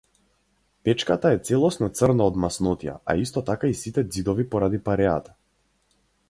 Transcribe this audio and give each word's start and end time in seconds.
Печката 0.87 1.31
е 1.35 1.41
целосно 1.49 1.89
црна 1.99 2.25
од 2.31 2.39
маснотија, 2.45 2.95
а 3.13 3.15
исто 3.25 3.45
така 3.51 3.71
и 3.73 3.77
сите 3.83 4.05
ѕидови 4.07 4.47
поради 4.57 4.81
пареата. 4.89 5.37